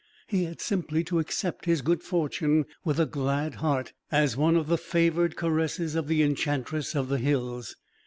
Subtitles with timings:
[0.25, 4.65] He had simply to accept his good fortune with a glad heart, as one of
[4.65, 7.75] the favored caresses of the Enchantress of the Hills.